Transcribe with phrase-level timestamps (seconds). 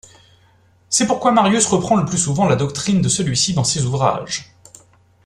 [0.89, 4.51] C'est pourquoi Marius reprend le plus souvent la doctrine de celui-ci dans ses ouvrages.